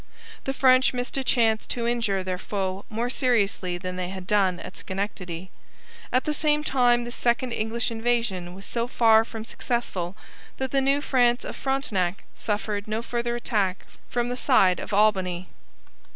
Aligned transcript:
The 0.45 0.53
French 0.55 0.95
missed 0.95 1.15
a 1.17 1.23
chance 1.23 1.67
to 1.67 1.87
injure 1.87 2.23
their 2.23 2.39
foe 2.39 2.85
more 2.89 3.07
seriously 3.11 3.77
than 3.77 3.97
they 3.97 4.09
had 4.09 4.25
done 4.25 4.59
at 4.59 4.75
Schenectady. 4.75 5.51
At 6.11 6.23
the 6.23 6.33
same 6.33 6.63
time, 6.63 7.03
this 7.03 7.13
second 7.15 7.51
English 7.51 7.91
invasion 7.91 8.55
was 8.55 8.65
so 8.65 8.87
far 8.87 9.23
from 9.23 9.45
successful 9.45 10.17
that 10.57 10.71
the 10.71 10.81
New 10.81 11.01
France 11.01 11.45
of 11.45 11.55
Frontenac 11.55 12.23
suffered 12.35 12.87
no 12.87 13.03
further 13.03 13.35
attack 13.35 13.85
from 14.09 14.29
the 14.29 14.37
side 14.37 14.79
of 14.79 14.91
Albany. 14.91 15.49